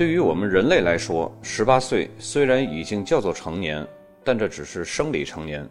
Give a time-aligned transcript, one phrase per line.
[0.00, 3.86] 对于我们人类来说，十八岁虽然已经叫做成年，
[4.24, 5.68] 但这只是生理成年，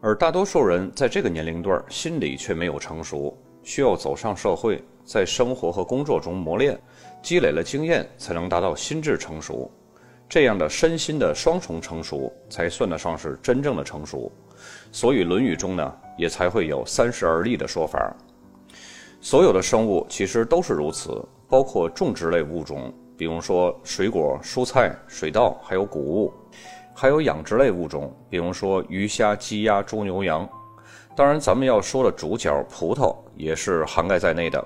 [0.00, 6.78] 而大多数人在这个年龄段心理却没有成熟，需要走上社会，在生活和工作中磨练，
[7.20, 9.68] 积累了经验，才能达到心智成熟。
[10.28, 14.30] 这样的身心的双重成熟，才算得上是真正的成熟。
[14.92, 18.16] 所以《论语》中呢，也才会有“三十而立”的说法。
[19.20, 22.94] 所有的生物其实都是如此，包括种植类物种。
[23.18, 26.32] 比如说水果、蔬菜、水稻，还有谷物，
[26.94, 30.48] 还有养殖类物种，比如说鱼虾、鸡鸭、猪牛羊。
[31.16, 34.64] 当然，咱们要说的主角葡萄也是涵盖在内的。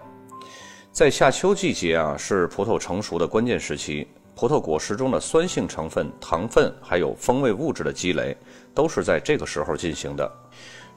[0.92, 4.06] 在夏秋季节啊，是葡萄成熟的关键时期。
[4.34, 8.36] 葡萄果实中的酸性成分、糖分，还有风味物质的积累，
[8.74, 10.30] 都是在这个时候进行的。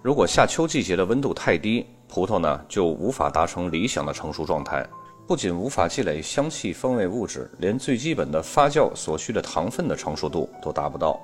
[0.02, 4.86] 如果夏秋季节的温度太低，葡萄呢就无法达成理想的成熟状态。
[5.28, 11.20] 不仅无法积累香气风味物质，连最基本的发酵所需的糖分的成熟度都达不到。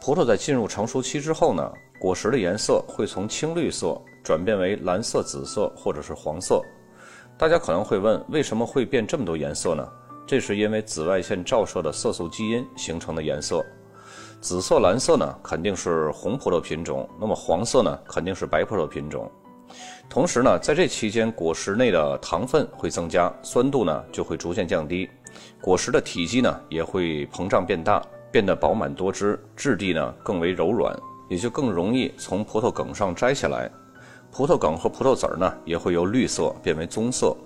[0.00, 6.62] 葡萄在进入成熟期之后呢，果实的颜色会从青绿色转变为蓝色、紫色或者是黄色。
[7.36, 9.86] 大家可能会问，为什么会变这么多颜色呢？
[10.26, 13.62] 这是因为紫外线照射的色素基因形成的颜色。
[14.40, 19.30] 紫色、蓝色呢，肯定是红葡萄品种；那么黄色呢，肯定是白葡萄品种。
[20.08, 25.08] 同时呢，在这期间，果实内的糖分会增加，酸度呢就会逐渐降低，
[25.60, 30.94] 果实的体积呢也会膨胀变大，变得饱满多汁，质地呢更为柔软，
[31.30, 33.70] 也就更容易从葡萄梗上摘下来。
[34.30, 37.36] 葡萄梗和葡萄籽儿呢也会由绿色变为棕色。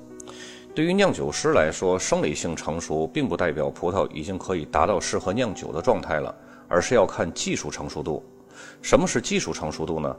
[0.74, 6.34] 对于酿酒师来说，生理性成熟并不代表葡萄已经可以达到适合酿酒的状态了，
[6.68, 8.24] 而是要看技术成熟度。
[8.82, 10.16] 什么是技术成熟度呢？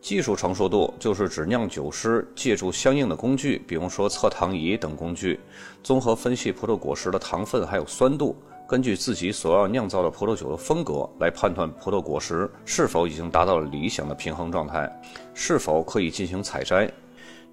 [0.00, 5.40] 技术成熟度就是指酿酒师借助相应的工具，比如说测糖仪等工具，
[5.82, 8.36] 综合分析葡萄果实的糖分还有酸度，
[8.68, 14.88] 根据自己所要酿造的葡萄酒的风格来判断葡萄果实是否已经达到了理想的平衡状态，
[15.34, 16.88] 是否可以进行采摘。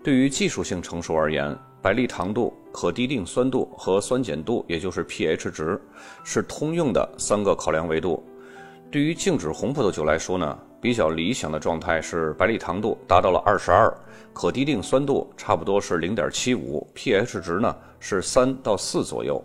[0.03, 5.81] 对于技术性成熟而言，白利糖度、可滴定酸度和酸碱度，也就是 pH 值，
[6.23, 8.23] 是通用的三个考量维度。
[8.93, 10.55] 对于静止红葡萄酒来说呢？
[10.79, 13.91] 比较理想的状态是白利糖度达到了二十二，
[14.33, 19.43] 可滴定酸度差不多是零点七五，pH 值呢是三到四左右。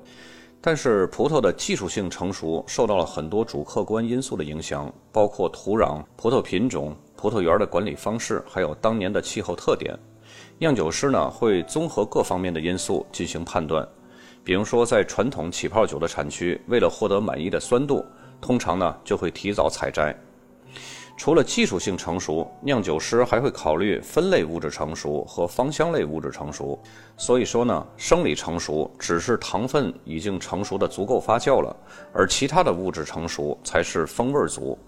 [0.60, 9.98] 但是葡萄的技术性成熟受到了很多主客观因素的影响，包括土壤、葡萄品种、葡萄园的管理方式，还有当年的气候特点。
[10.58, 13.88] 酿酒师呢会综合各方面的因素进行判断。
[14.44, 18.04] 比如说，在传统起泡酒的产区，为了获得满意的酸度，
[18.40, 20.14] 通常呢就会提早采摘。
[21.16, 26.78] 除了技术性成熟，酿酒师还会考虑分类物质成熟和芳香类物质成熟。
[27.16, 31.76] 所以说呢，生理成熟只是糖分已经成熟的足够发酵了，
[32.12, 34.78] 而其他的物质成熟才是风味足。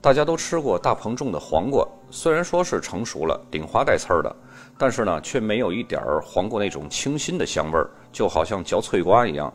[0.00, 4.36] 大家都吃过大棚种的黄瓜，虽然说是成熟了，顶花带刺儿的，
[4.78, 9.52] 但是呢，却没有一点儿黄瓜那种清新的香味儿，就好像嚼脆瓜一样。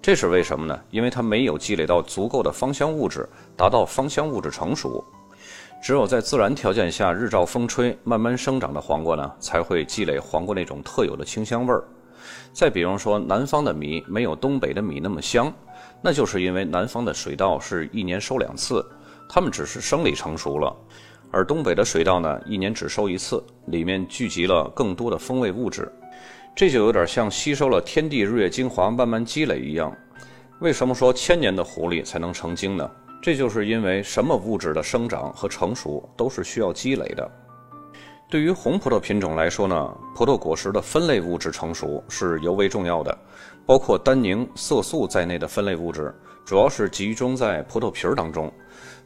[0.00, 0.78] 这是为什么呢？
[0.90, 5.04] 因为它没有积累到足够的芳香物质，达到芳香物质成熟。
[5.82, 11.84] 只有在自然条件下日照风吹慢慢生长的黄瓜呢，才会积累黄瓜那种特有的清香味儿。
[12.52, 15.52] 再比方说，南方的米没有东北的米那么香，
[16.02, 18.84] 那就是因为南方的水稻是一年收两次，
[19.28, 20.74] 它们只是生理成熟了，
[21.30, 25.92] 而东北的水稻呢，一年只收一次，里面聚集了更多的风味物质。
[26.58, 29.96] 这就有点像吸收了天地日月精华慢慢积累一样。
[30.58, 32.90] 为什么说千年的狐狸才能成精呢？
[33.22, 37.30] 这就是因为什么物质的生长和成熟都是需要积累的。
[38.28, 43.16] 对于红葡萄品种来说呢，葡萄果实的分类物质成熟是尤为重要的，
[43.64, 46.12] 包括单宁、色素在内的分类物质，
[46.44, 48.52] 主要是集中在葡萄皮儿当中。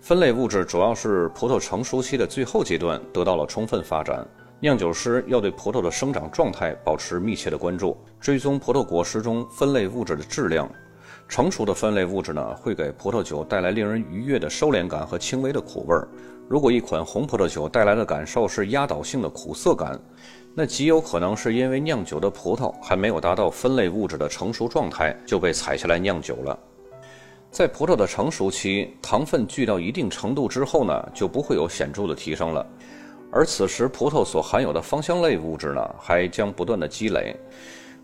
[0.01, 4.27] 分类物质主要是葡萄成熟期的最后阶段得到了充分发展。
[4.63, 10.71] 酿酒师要对葡萄的生长状态保持密切的关注，追踪葡萄果实中分类物质的质量。
[11.29, 16.07] 成熟的分类物质呢，会给葡萄酒带来令人愉悦的收敛感和轻微的苦味儿。
[16.49, 20.01] 如果一款红葡萄酒带来的感受是压倒性的苦涩感，
[20.55, 26.57] 那极有可能是因为酿酒的葡萄还没有达到分类物质的成熟状态就被采下来酿酒了。
[27.51, 32.65] 在葡萄的成熟期，糖分聚到一定程度之后呢，就不会有显著的提升了，
[33.35, 37.35] 而此时葡萄所含有的芳香类物质呢，还将不断的积累。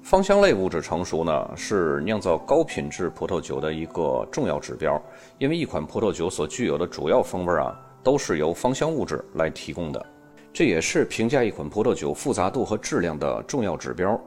[0.02, 4.98] 芳香类物质成熟呢，是酿造高品质葡萄酒的一个重要指标。
[5.36, 10.06] 因为一款葡萄酒所具有的主要风味啊，都是由芳香物质来提供的，
[10.50, 14.18] 这也是评价一款葡萄酒复杂度和质量的重要指标。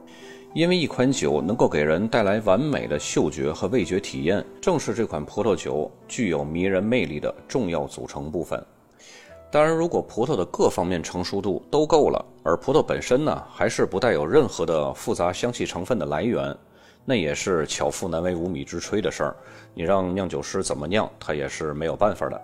[0.54, 8.64] 因为一款酒能够给人带来完美的嗅觉和味觉体验，正是这款葡萄酒具有迷人魅力的重要组成部分。
[9.52, 16.56] 当然，如果葡萄的各方面成熟度都够了，而葡萄本身呢还是不带有任何的复杂香气成分的来源，
[17.04, 19.36] 那也是巧妇难为无米之炊的事儿。
[19.74, 22.42] 你让酿酒师怎么酿，他也是没有办法的。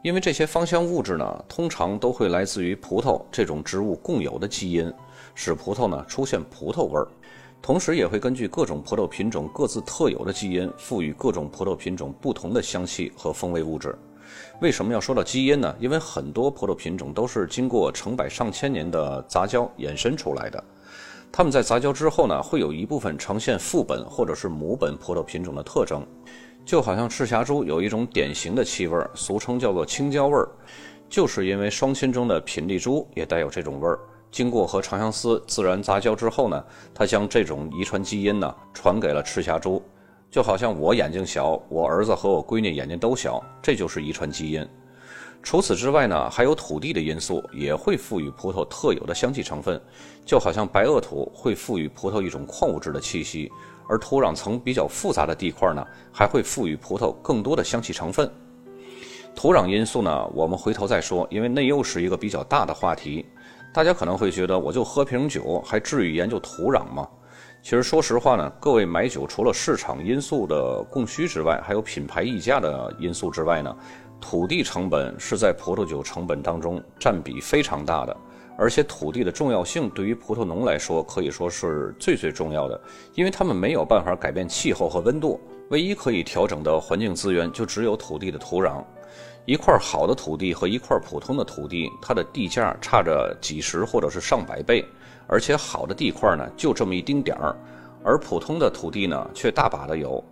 [0.00, 4.90] 因为这些芳香物质呢，通常都会来自于葡萄这种植物共有的基因，
[5.34, 7.06] 使葡萄呢出现葡萄味儿。
[7.60, 13.94] 同时也会根据各种葡萄品种各自特有的基因，赋予各种葡萄品种不同的香气和风味物质。
[14.60, 15.74] 为什么要说到基因呢？
[15.78, 20.62] 因为很多葡萄品种都是经过成百上千年的杂交衍生出来的。
[21.32, 26.06] 它们在杂交之后呢，会有一部分呈现副本或者是母本葡萄品种的特征。
[26.64, 30.48] 就好像赤霞珠有一种典型的气味，俗称叫做青椒味儿，
[31.08, 34.00] 就是因为双亲中的品丽珠也带有这种味儿。
[34.32, 39.80] 经过和长相思自然杂交之后呢，它将这种遗传基因呢传给了赤霞珠，
[40.30, 44.66] 就好像我眼睛小，我儿子和我闺女眼睛都小，这就是遗传基因。
[45.42, 49.80] 除此之外呢，还有土地的因素也会赋予葡萄特有的香气成分，
[50.24, 53.50] 就好像白垩土会赋予葡萄一种矿物质的气息，
[53.88, 58.28] 而土壤层比较复杂的地块呢，还会赋予葡萄更多的香气成分。
[59.36, 63.24] 土壤因素呢，我们回头再说，因为那又是一个比较大的话题。
[63.72, 67.06] 大家可能会觉得，我就喝瓶酒，还至于研究土壤吗？
[67.68, 73.76] 其实说实话呢，各位买酒除了市场因素的供需之外，还有品牌溢价的因素之外呢，
[74.20, 78.16] 土地成本是在葡萄酒成本当中占比非常大的。
[78.56, 82.80] 而且土地的重要性对于葡萄农来说可以说是最最重要的，
[83.14, 85.40] 因为他们没有办法改变气候和温度，
[85.70, 88.80] 唯一可以调整的环境资源就只有土地的土壤。
[89.44, 94.84] 一块好的土地和一块普通的土地，它的地价差着几十或者是上百倍，
[95.26, 97.56] 而且好的地块呢就这么一丁点儿，
[98.04, 100.22] 而普通的土地呢却大把的有，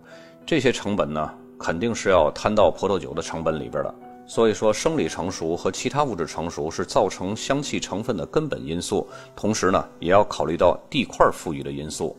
[0.45, 3.95] 这些成本呢肯定是要摊到葡萄酒的成本里边的。
[4.27, 12.17] 所以说，生理成熟和其他物质成熟是造成香气成分的根本因素，同时呢也要考虑到地块赋予的因素。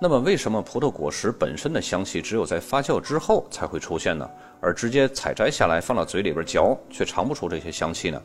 [0.00, 4.28] 那么，为什么葡萄果实本身的香气只有在发酵之后才会出现呢？
[4.60, 8.22] 而直接采摘下来放到嘴里边嚼，却尝不出这些香气呢？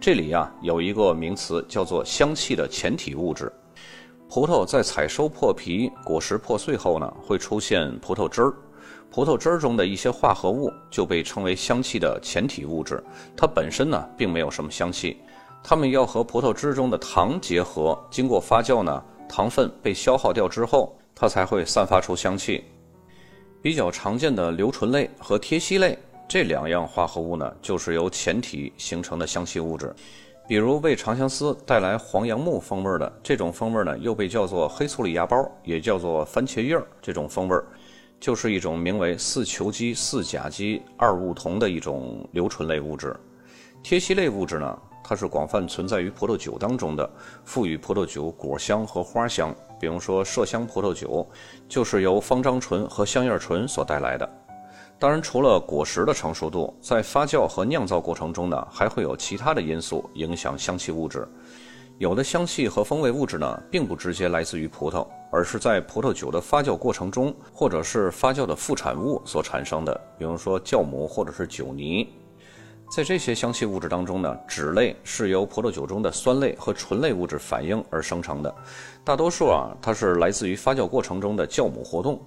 [0.00, 3.52] 这里呀有一个名词叫做香气的前体物质。
[4.30, 8.54] 葡萄在采收破皮、果实破碎后呢，会出现葡萄汁儿，
[9.10, 13.02] 葡萄汁儿中的一些化合物就被称为香气的前体物质。
[13.36, 15.18] 它本身呢并没有什么香气，
[15.62, 20.96] 它们要和葡萄汁中的糖结合，经过发酵呢，糖分被消耗掉之后。
[21.14, 22.64] 它才会散发出香气。
[23.60, 25.98] 比较常见的硫醇类和萜烯类
[26.30, 29.92] 这两样化合物呢，就是由前体形成的香气物质。
[30.46, 36.86] 比如为长相思带来黄杨木风味的这种风味呢，又被叫做黑醋里芽孢，也叫做番茄叶儿。
[37.02, 37.56] 这种风味
[38.20, 43.12] 就是一种名为四球基四甲基二戊酮的一种硫醇类物质。
[43.82, 44.78] 萜烯类物质呢？
[45.02, 47.10] 它是广泛存在于葡萄酒当中的，
[47.44, 49.52] 赋予葡萄酒果香和花香。
[49.80, 51.28] 比如说麝香葡萄酒，
[51.68, 54.30] 就是由芳樟醇和香叶醇所带来的。
[55.00, 61.26] 当然，除了果实的成熟度，在发酵和酿造过程中呢，还会有其他的因素影响香气物质。
[61.96, 70.00] 有的香气和风味物质呢，并不直接来自于葡萄，而是在葡萄酒的发酵过程中，或者是发酵的副产物所产生的。
[70.18, 72.06] 比如说酵母或者是酒泥。
[72.94, 78.54] 在这些香气物质当中呢，酯类是由葡萄酒中的酸类和醇类物质反应而生成的，
[79.02, 82.20] 大多数啊，它是来自于发酵过程中的酵母活动。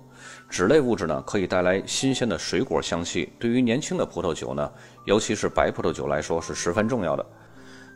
[0.49, 4.71] 酯类物质呢，可以带来新鲜的水果香气，对于年轻的葡萄酒呢，
[5.05, 7.25] 尤其是白葡萄酒来说是十分重要的。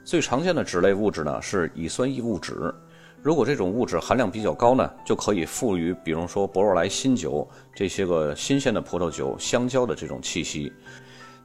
[0.04, 2.74] 最常见的酯类物质呢是乙酸异物酯，
[3.22, 10.72] 如果这种物质含量比较高呢，就可以赋予，比如说博若莱新酒这些个新鲜的葡萄酒香蕉的这种气息。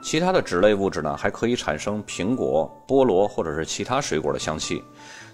[0.01, 4.83] 其他的酯类物质呢，还可以产生苹果、菠萝或者是其他水果的香气。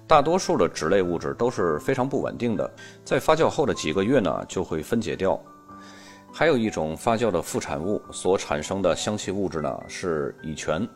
[0.08, 2.68] 大多数的脂类物质都是非常不稳定的，
[3.04, 5.38] 在发酵后的几个月呢就会分解掉。
[6.32, 10.88] 还有一种发酵的副产物所产生的香气物质呢是乙醛，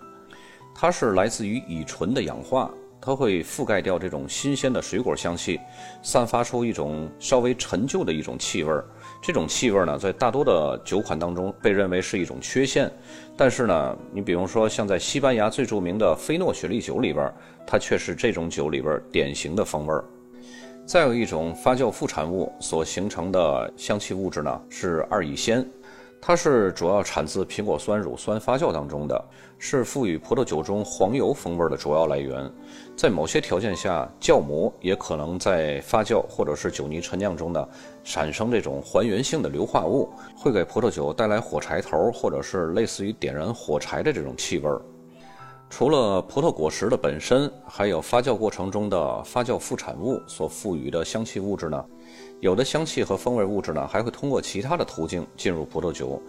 [0.75, 2.71] 它是来自于乙醇的氧化。
[3.05, 5.59] 它会覆盖掉这种新鲜的水果香气，
[6.05, 8.85] 散发出一种稍微陈旧的一种气味儿。
[9.23, 12.91] 这种气味呢，在大多的酒款当中被认为是一种缺陷。
[13.37, 17.33] 但是呢，你比如说像在西班牙最著名的菲诺雪莉酒里边，
[17.65, 20.05] 它却是这种酒里边典型的风味儿。
[20.85, 25.65] 再有一种发酵副产物所形成的香气物质呢，是二乙酰，
[26.25, 29.25] 它是主要产自苹果酸乳酸发酵当中的，
[29.59, 32.49] 是赋予葡萄酒中黄油风味的主要来源。
[32.97, 37.69] 在某些条件下，酵母也可能在发酵或者是酒泥陈酿中呢，
[38.05, 44.71] 产生这种还原性的硫化物，会给葡萄酒带来火柴头或者是类似于点燃火柴的这种气味。
[45.69, 51.85] 除了葡萄果实的本身，还有发酵过程中的发酵副产物所赋予的香气物质呢。
[52.43, 56.21] 有的香气和风味物质呢，还会通过其他的途径进入葡萄酒，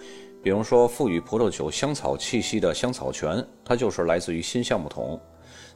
[0.44, 5.20] 比如说赋予葡萄酒香草气息的香草醛，它就是来自于新橡木桶。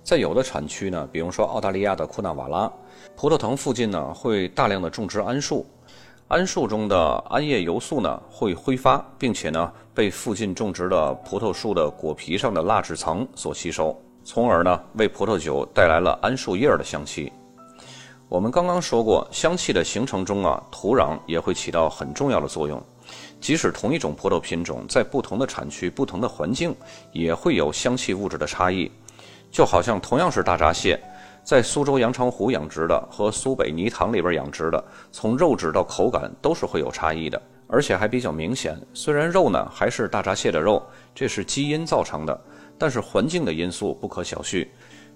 [0.03, 2.71] 在有的产区呢，比如说澳大利亚的库纳瓦拉，
[3.15, 5.65] 葡萄藤附近呢会大量的种植桉树，
[6.29, 6.95] 桉树中的
[7.31, 17.33] 桉叶油素呢会挥发，并且呢被附近种植的葡萄树的果皮上的蜡质层所吸收，从而呢为葡萄酒带来了桉树叶的香气。
[18.29, 22.81] 我们刚刚说过，香气的形成中啊，土壤也会起到很重要的作用。
[23.39, 26.75] 即使同一种葡萄品种，在不同的产区、不同的环境，
[27.13, 28.91] 也会有香气物质的差异。
[29.49, 31.01] 就好像同样是大闸蟹，
[31.41, 38.77] 在苏州阳澄湖养殖的和苏北泥塘里边养殖的，从肉质到口感都是会有差异的，而且还比较明显。
[38.93, 42.37] 虽然肉呢还是大闸蟹的肉，这是基因造成的，
[42.77, 44.67] 但是环境的因素不可小觑。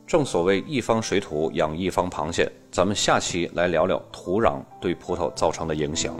[0.08, 6.16] 正所谓一方水土养一方螃蟹，咱们下期来聊聊土壤对葡萄造成的影响。